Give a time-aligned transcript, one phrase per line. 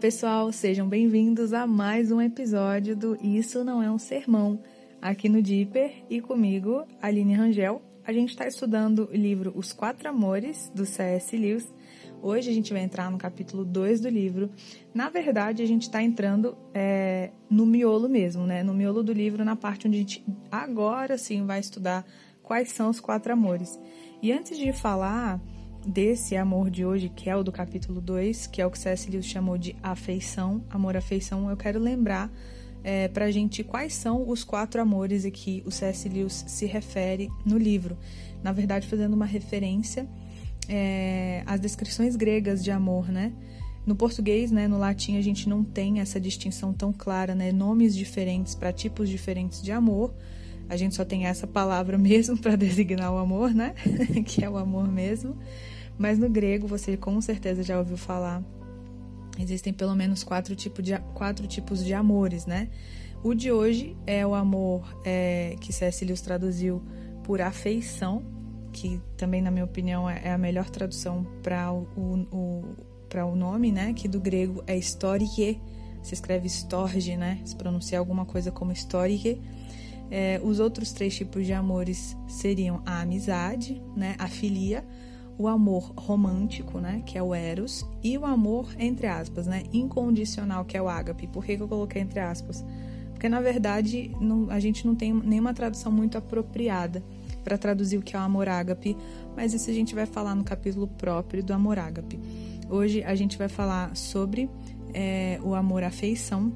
[0.00, 4.58] pessoal, sejam bem-vindos a mais um episódio do Isso Não É um Sermão,
[4.98, 7.82] aqui no Dipper e comigo, Aline Rangel.
[8.02, 11.36] A gente está estudando o livro Os Quatro Amores, do C.S.
[11.36, 11.70] Lewis.
[12.22, 14.50] Hoje a gente vai entrar no capítulo 2 do livro.
[14.94, 18.62] Na verdade, a gente está entrando é, no miolo mesmo, né?
[18.62, 22.06] No miolo do livro, na parte onde a gente agora sim vai estudar
[22.42, 23.78] quais são os quatro amores.
[24.22, 25.38] E antes de falar
[25.86, 29.10] desse amor de hoje, que é o do capítulo 2, que é o que C.S.
[29.10, 32.30] Lewis chamou de afeição, amor-afeição, eu quero lembrar
[32.82, 36.08] é, para a gente quais são os quatro amores a que o C.S.
[36.08, 37.96] Lewis se refere no livro.
[38.42, 40.08] Na verdade, fazendo uma referência
[40.68, 43.32] é, às descrições gregas de amor, né?
[43.86, 47.50] No português, né, no latim, a gente não tem essa distinção tão clara, né?
[47.50, 50.14] Nomes diferentes para tipos diferentes de amor.
[50.70, 53.74] A gente só tem essa palavra mesmo para designar o amor, né?
[54.24, 55.36] que é o amor mesmo.
[55.98, 58.42] Mas no grego, você com certeza já ouviu falar,
[59.38, 62.68] existem pelo menos quatro, tipo de, quatro tipos de amores, né?
[63.22, 65.72] O de hoje é o amor é, que.
[66.06, 66.82] Lewis traduziu
[67.24, 68.22] por afeição,
[68.72, 71.86] que também, na minha opinião, é, é a melhor tradução para o,
[72.32, 72.76] o,
[73.12, 73.92] o nome, né?
[73.92, 75.60] Que do grego é storike,
[76.00, 77.40] se escreve storge, né?
[77.44, 79.38] Se pronuncia alguma coisa como storike.
[80.10, 84.16] É, os outros três tipos de amores seriam a amizade, né?
[84.18, 84.84] A filia,
[85.40, 90.66] o amor romântico, né, que é o eros, e o amor entre aspas, né, incondicional,
[90.66, 91.26] que é o ágape.
[91.26, 92.62] Por que, que eu coloquei entre aspas?
[93.10, 97.02] Porque na verdade não, a gente não tem nenhuma tradução muito apropriada
[97.42, 98.94] para traduzir o que é o amor ágape,
[99.34, 102.20] mas isso a gente vai falar no capítulo próprio do amor ágape.
[102.68, 104.48] Hoje a gente vai falar sobre
[104.92, 106.52] é, o amor afeição.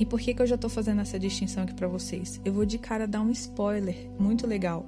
[0.00, 2.40] E por que, que eu já estou fazendo essa distinção aqui para vocês?
[2.42, 4.86] Eu vou de cara dar um spoiler muito legal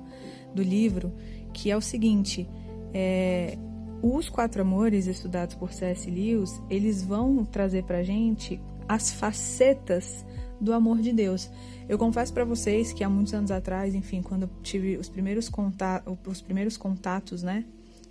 [0.54, 1.12] do livro,
[1.52, 2.48] que é o seguinte:
[2.94, 3.58] é,
[4.02, 6.10] os quatro amores estudados por C.S.
[6.10, 8.58] Lewis, eles vão trazer para gente
[8.88, 10.24] as facetas
[10.58, 11.50] do amor de Deus.
[11.86, 15.46] Eu confesso para vocês que há muitos anos atrás, enfim, quando eu tive os primeiros,
[15.46, 17.66] contatos, os primeiros contatos, né,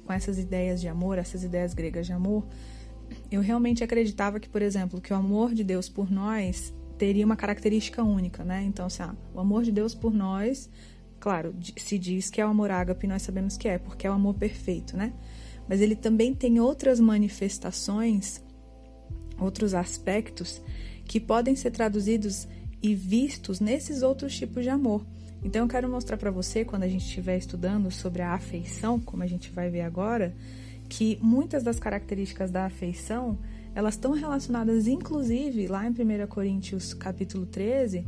[0.05, 2.45] com essas ideias de amor, essas ideias gregas de amor,
[3.31, 7.35] eu realmente acreditava que, por exemplo, que o amor de Deus por nós teria uma
[7.35, 8.63] característica única, né?
[8.63, 10.69] Então, assim, ah, o amor de Deus por nós
[11.21, 14.13] Claro, se diz que é o amor ágape, nós sabemos que é, porque é o
[14.13, 15.13] amor perfeito, né?
[15.69, 18.43] Mas ele também tem outras manifestações,
[19.39, 20.59] outros aspectos
[21.05, 22.47] que podem ser traduzidos
[22.81, 25.05] e vistos nesses outros tipos de amor.
[25.43, 29.21] Então eu quero mostrar para você quando a gente estiver estudando sobre a afeição, como
[29.21, 30.35] a gente vai ver agora,
[30.89, 33.37] que muitas das características da afeição,
[33.73, 38.05] elas estão relacionadas inclusive lá em 1 Coríntios capítulo 13,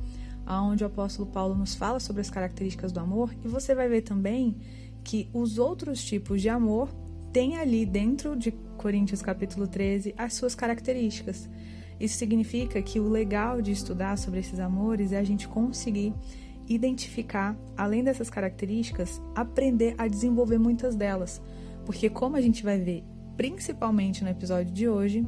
[0.48, 4.02] onde o apóstolo Paulo nos fala sobre as características do amor, e você vai ver
[4.02, 4.56] também
[5.04, 6.90] que os outros tipos de amor
[7.32, 11.50] têm ali dentro de Coríntios capítulo 13 as suas características.
[12.00, 16.14] Isso significa que o legal de estudar sobre esses amores é a gente conseguir
[16.68, 21.42] identificar, além dessas características, aprender a desenvolver muitas delas.
[21.86, 23.04] Porque, como a gente vai ver
[23.36, 25.26] principalmente no episódio de hoje,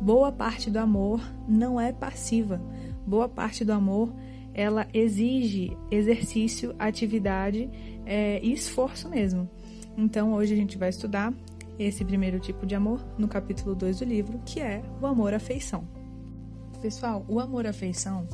[0.00, 2.60] boa parte do amor não é passiva.
[3.06, 4.12] Boa parte do amor
[4.54, 7.70] ela exige exercício, atividade
[8.06, 9.48] é, e esforço mesmo.
[9.98, 11.32] Então hoje a gente vai estudar
[11.78, 15.86] esse primeiro tipo de amor no capítulo 2 do livro, que é o amor-afeição.
[16.80, 18.26] Pessoal, o amor-afeição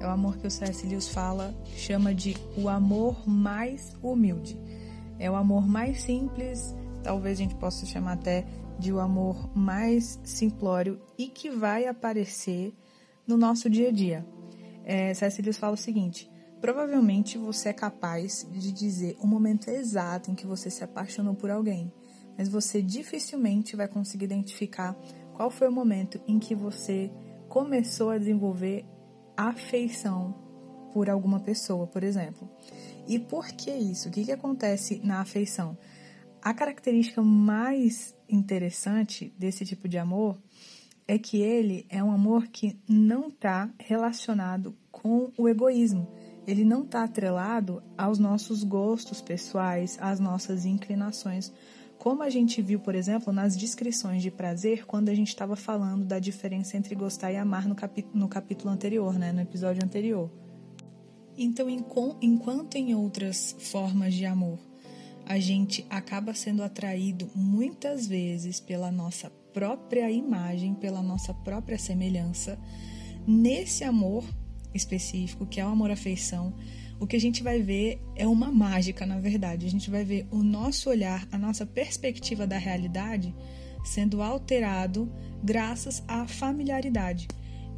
[0.00, 0.86] é o amor que o C.S.
[0.86, 4.58] Lewis fala, chama de o amor mais humilde.
[5.18, 8.44] É o amor mais simples, talvez a gente possa chamar até
[8.80, 12.74] de o amor mais simplório e que vai aparecer
[13.26, 14.26] no nosso dia a dia
[14.84, 15.12] é,
[15.52, 16.30] fala o seguinte:
[16.60, 21.50] provavelmente você é capaz de dizer o momento exato em que você se apaixonou por
[21.50, 21.92] alguém,
[22.36, 24.96] mas você dificilmente vai conseguir identificar
[25.34, 27.10] qual foi o momento em que você
[27.48, 28.84] começou a desenvolver
[29.36, 30.34] afeição
[30.92, 32.48] por alguma pessoa, por exemplo.
[33.06, 34.08] E por que isso?
[34.08, 35.78] O que, que acontece na afeição?
[36.42, 40.38] A característica mais interessante desse tipo de amor
[41.06, 46.08] é que ele é um amor que não está relacionado com o egoísmo.
[46.46, 51.52] Ele não está atrelado aos nossos gostos pessoais, às nossas inclinações.
[51.98, 56.06] Como a gente viu, por exemplo, nas descrições de prazer, quando a gente estava falando
[56.06, 57.76] da diferença entre gostar e amar no,
[58.14, 60.30] no capítulo anterior, né, no episódio anterior.
[61.36, 64.69] Então, enquanto em outras formas de amor
[65.30, 72.58] a gente acaba sendo atraído muitas vezes pela nossa própria imagem, pela nossa própria semelhança.
[73.28, 74.24] Nesse amor
[74.74, 76.52] específico, que é o amor-afeição,
[76.98, 79.66] o que a gente vai ver é uma mágica, na verdade.
[79.66, 83.32] A gente vai ver o nosso olhar, a nossa perspectiva da realidade
[83.84, 85.08] sendo alterado
[85.44, 87.28] graças à familiaridade.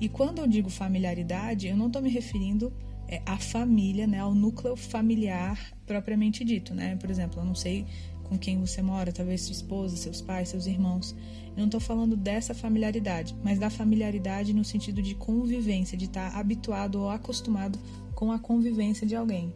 [0.00, 2.91] E quando eu digo familiaridade, eu não estou me referindo é,
[3.26, 6.96] à família, né, ao núcleo familiar propriamente dito, né?
[6.96, 7.84] Por exemplo, eu não sei
[8.24, 11.14] com quem você mora, talvez sua esposa, seus pais, seus irmãos.
[11.48, 16.32] Eu não estou falando dessa familiaridade, mas da familiaridade no sentido de convivência, de estar
[16.32, 17.78] tá habituado ou acostumado
[18.14, 19.52] com a convivência de alguém.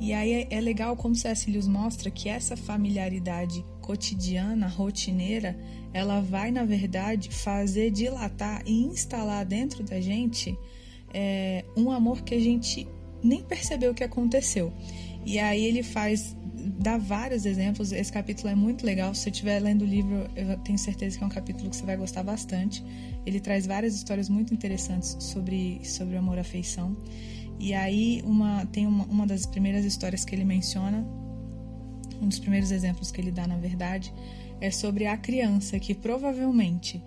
[0.00, 1.14] E aí é, é legal como.
[1.48, 5.58] Lewis mostra que essa familiaridade cotidiana, rotineira,
[5.92, 10.56] ela vai, na verdade, fazer dilatar e instalar dentro da gente
[11.12, 12.86] é, um amor que a gente
[13.22, 14.72] nem percebeu que aconteceu.
[15.24, 16.36] E aí ele faz,
[16.78, 17.92] dá vários exemplos.
[17.92, 19.14] Esse capítulo é muito legal.
[19.14, 21.84] Se você estiver lendo o livro, eu tenho certeza que é um capítulo que você
[21.84, 22.84] vai gostar bastante.
[23.24, 26.96] Ele traz várias histórias muito interessantes sobre, sobre amor e afeição.
[27.58, 31.06] E aí uma, tem uma, uma das primeiras histórias que ele menciona,
[32.20, 34.12] um dos primeiros exemplos que ele dá, na verdade,
[34.60, 37.02] é sobre a criança que provavelmente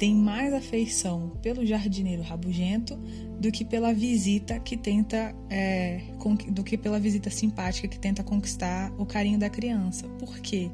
[0.00, 2.96] tem mais afeição pelo jardineiro rabugento
[3.38, 6.00] do que pela visita que tenta é,
[6.48, 10.08] do que pela visita simpática que tenta conquistar o carinho da criança.
[10.18, 10.70] Por quê?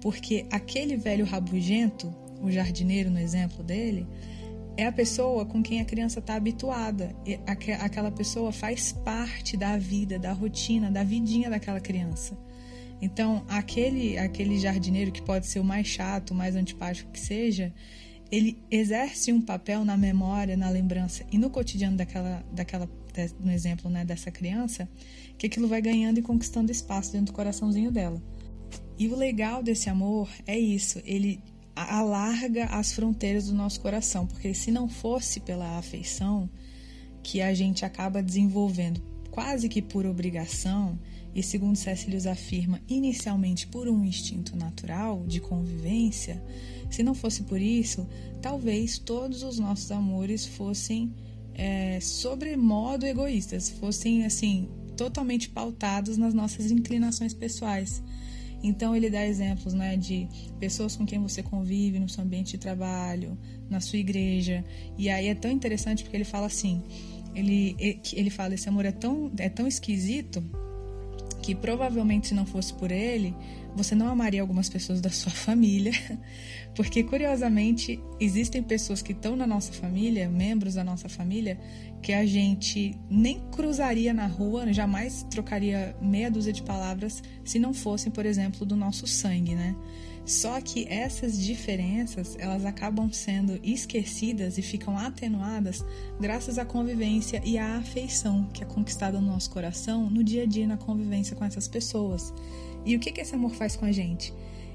[0.00, 4.04] Porque aquele velho rabugento, o jardineiro no exemplo dele,
[4.76, 7.14] é a pessoa com quem a criança está habituada.
[7.24, 12.36] E aquela pessoa faz parte da vida, da rotina, da vidinha daquela criança.
[13.00, 17.72] Então, aquele, aquele jardineiro que pode ser o mais chato, o mais antipático que seja,
[18.30, 22.88] ele exerce um papel na memória, na lembrança e no cotidiano daquela, daquela
[23.40, 24.88] no exemplo né, dessa criança,
[25.38, 28.22] que aquilo vai ganhando e conquistando espaço dentro do coraçãozinho dela.
[28.98, 31.40] E o legal desse amor é isso, ele
[31.74, 36.48] alarga as fronteiras do nosso coração, porque se não fosse pela afeição
[37.22, 40.98] que a gente acaba desenvolvendo quase que por obrigação,
[41.36, 41.76] e segundo.
[42.08, 46.42] Lewis afirma, inicialmente por um instinto natural de convivência,
[46.90, 48.08] se não fosse por isso,
[48.40, 51.12] talvez todos os nossos amores fossem
[51.54, 54.66] é, sobremodo egoístas, fossem assim
[54.96, 58.02] totalmente pautados nas nossas inclinações pessoais.
[58.62, 60.26] Então ele dá exemplos, né, de
[60.58, 63.36] pessoas com quem você convive no seu ambiente de trabalho,
[63.68, 64.64] na sua igreja.
[64.96, 66.82] E aí é tão interessante porque ele fala assim,
[67.34, 67.76] ele
[68.14, 70.42] ele fala esse amor é tão é tão esquisito
[71.46, 73.32] que provavelmente não fosse por ele,
[73.76, 75.92] você não amaria algumas pessoas da sua família,
[76.74, 81.58] porque curiosamente existem pessoas que estão na nossa família, membros da nossa família,
[82.02, 87.74] que a gente nem cruzaria na rua, jamais trocaria meia dúzia de palavras se não
[87.74, 89.76] fossem, por exemplo, do nosso sangue, né?
[90.26, 95.84] Só que essas diferenças, elas acabam sendo esquecidas e ficam atenuadas
[96.18, 100.46] graças à convivência e à afeição que é conquistada no nosso coração no dia a
[100.46, 102.34] dia na convivência com essas pessoas.
[102.86, 104.32] E o que que esse amor faz com a gente?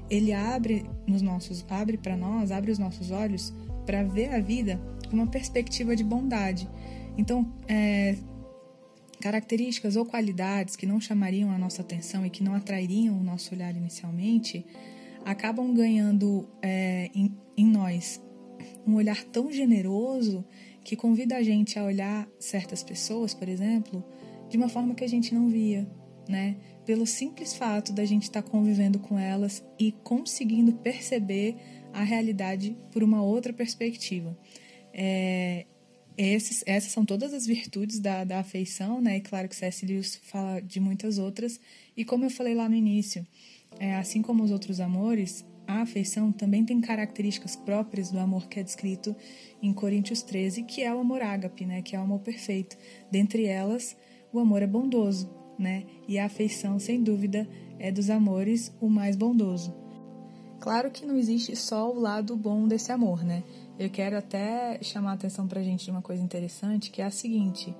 [0.08, 3.52] Ele abre nos nossos, abre para nós, abre os nossos olhos
[3.86, 4.78] para ver a vida
[5.08, 6.68] com uma perspectiva de bondade.
[7.16, 8.16] Então, é,
[9.20, 13.54] características ou qualidades que não chamariam a nossa atenção e que não atrairiam o nosso
[13.54, 14.66] olhar inicialmente,
[15.24, 18.20] acabam ganhando é, em, em nós
[18.86, 20.44] um olhar tão generoso
[20.84, 24.04] que convida a gente a olhar certas pessoas, por exemplo,
[24.48, 25.88] de uma forma que a gente não via,
[26.28, 26.56] né?
[26.84, 31.56] Pelo simples fato da gente estar tá convivendo com elas e conseguindo perceber
[31.92, 34.36] a realidade por uma outra perspectiva.
[34.92, 35.66] É,
[36.16, 39.16] esses, essas são todas as virtudes da, da afeição, né?
[39.16, 39.86] E claro que C.S.
[39.86, 41.60] Lewis fala de muitas outras.
[41.96, 43.26] E como eu falei lá no início,
[43.78, 48.60] é, assim como os outros amores, a afeição também tem características próprias do amor que
[48.60, 49.14] é descrito
[49.62, 52.76] em Coríntios 13, que é o amor ágape, né, que é o amor perfeito.
[53.10, 53.96] Dentre elas,
[54.32, 55.30] o amor é bondoso,
[55.62, 55.84] né?
[56.08, 59.74] E a afeição, sem dúvida, é dos amores o mais bondoso.
[60.60, 63.42] Claro que não existe só o lado bom desse amor, né?
[63.78, 67.10] Eu quero até chamar a atenção pra gente de uma coisa interessante, que é a
[67.10, 67.74] seguinte: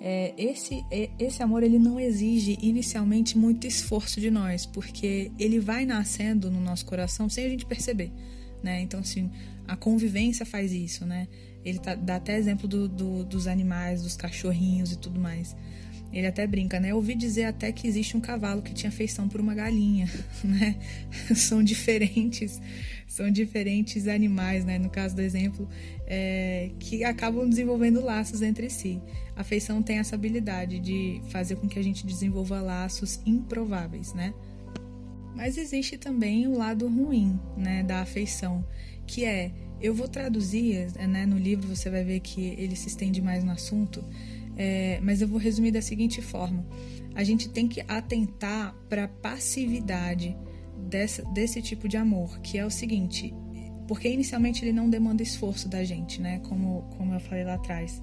[0.00, 0.84] é, esse,
[1.18, 6.60] esse amor ele não exige inicialmente muito esforço de nós, porque ele vai nascendo no
[6.60, 8.12] nosso coração sem a gente perceber.
[8.62, 8.80] Né?
[8.80, 9.30] Então, assim,
[9.66, 11.28] a convivência faz isso, né?
[11.64, 15.56] Ele tá, dá até exemplo do, do, dos animais, dos cachorrinhos e tudo mais.
[16.16, 16.92] Ele até brinca, né?
[16.92, 20.10] Eu ouvi dizer até que existe um cavalo que tinha feição por uma galinha,
[20.42, 20.74] né?
[21.34, 22.58] São diferentes,
[23.06, 24.78] são diferentes animais, né?
[24.78, 25.68] No caso do exemplo,
[26.06, 28.98] é, que acabam desenvolvendo laços entre si.
[29.36, 34.32] A afeição tem essa habilidade de fazer com que a gente desenvolva laços improváveis, né?
[35.34, 38.64] Mas existe também o lado ruim, né, da afeição,
[39.06, 43.20] que é, eu vou traduzir, né, no livro você vai ver que ele se estende
[43.20, 44.02] mais no assunto,
[44.56, 46.66] é, mas eu vou resumir da seguinte forma:
[47.14, 50.36] a gente tem que atentar para a passividade
[50.88, 53.34] dessa, desse tipo de amor, que é o seguinte:
[53.86, 56.40] porque inicialmente ele não demanda esforço da gente, né?
[56.40, 58.02] Como, como eu falei lá atrás.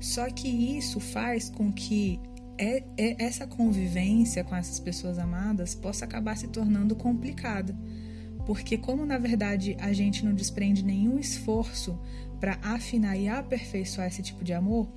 [0.00, 2.18] Só que isso faz com que
[2.58, 7.76] é, é, essa convivência com essas pessoas amadas possa acabar se tornando complicada.
[8.46, 11.98] Porque, como na verdade a gente não desprende nenhum esforço
[12.40, 14.88] para afinar e aperfeiçoar esse tipo de amor,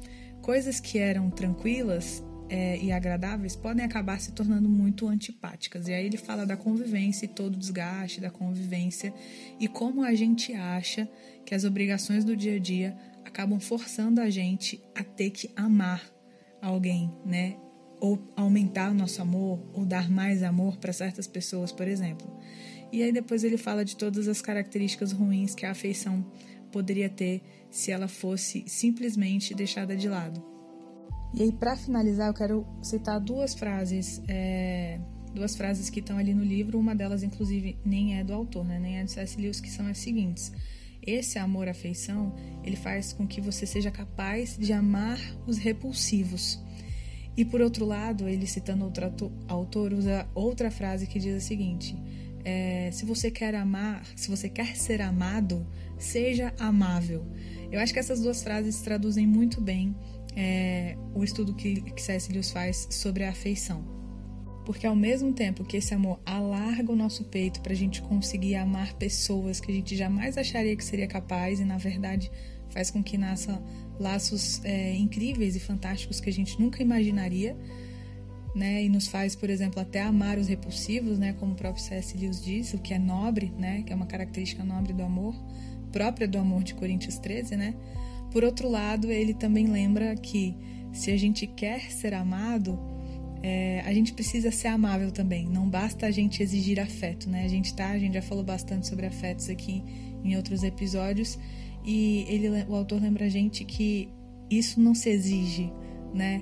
[0.45, 5.87] coisas que eram tranquilas é, e agradáveis podem acabar se tornando muito antipáticas.
[5.87, 9.11] E aí ele fala da convivência e todo o desgaste da convivência
[9.59, 11.09] e como a gente acha
[11.43, 16.03] que as obrigações do dia a dia acabam forçando a gente a ter que amar
[16.61, 17.57] alguém, né?
[17.99, 22.39] Ou aumentar o nosso amor, ou dar mais amor para certas pessoas, por exemplo.
[22.91, 26.23] E aí depois ele fala de todas as características ruins que a afeição
[26.71, 27.41] poderia ter
[27.75, 30.41] se ela fosse simplesmente deixada de lado.
[31.33, 34.97] E aí, para finalizar, eu quero citar duas frases, é,
[35.33, 36.79] duas frases que estão ali no livro.
[36.79, 38.79] Uma delas, inclusive, nem é do autor, né?
[38.79, 39.35] nem é do C.S.
[39.37, 40.53] Lewis, que são as seguintes.
[41.05, 46.63] Esse amor-afeição, ele faz com que você seja capaz de amar os repulsivos.
[47.35, 49.11] E por outro lado, ele citando outro
[49.49, 51.93] autor, usa outra frase que diz a seguinte:
[52.45, 55.67] é, se você quer amar, se você quer ser amado,
[55.97, 57.25] seja amável.
[57.75, 59.93] Eu acho que essas duas frases traduzem muito bem
[60.33, 62.31] é, o estudo que, que.
[62.31, 63.83] Lewis faz sobre a afeição.
[64.65, 68.55] Porque ao mesmo tempo que esse amor alarga o nosso peito para a gente conseguir
[68.55, 72.31] amar pessoas que a gente jamais acharia que seria capaz e na verdade
[72.69, 73.61] faz com que nasça
[73.99, 77.57] laços é, incríveis e fantásticos que a gente nunca imaginaria,
[78.55, 78.85] né?
[78.85, 81.33] E nos faz, por exemplo, até amar os repulsivos, né?
[81.33, 82.17] Como o próprio C.S.
[82.17, 83.83] Lewis diz, o que é nobre, né?
[83.85, 85.35] Que é uma característica nobre do amor,
[85.95, 87.73] própria do amor de Coríntios 13, né?
[88.29, 90.53] Por outro lado, ele também lembra que
[90.91, 92.77] se a gente quer ser amado,
[93.41, 95.47] é, a gente precisa ser amável também.
[95.47, 97.45] Não basta a gente exigir afeto, né?
[97.45, 99.81] A gente tá, a gente já falou bastante sobre afetos aqui
[100.21, 101.39] em outros episódios
[101.85, 104.09] e ele, o autor lembra a gente que
[104.49, 105.71] isso não se exige,
[106.13, 106.41] né?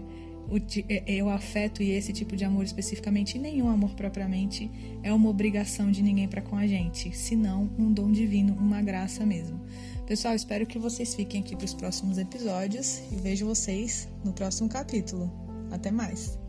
[0.89, 4.69] É, é, o afeto e esse tipo de amor especificamente, e nenhum amor propriamente,
[5.01, 9.25] é uma obrigação de ninguém para com a gente, senão um dom divino, uma graça
[9.25, 9.59] mesmo.
[10.05, 14.69] Pessoal, espero que vocês fiquem aqui para os próximos episódios e vejo vocês no próximo
[14.69, 15.31] capítulo.
[15.71, 16.42] Até mais!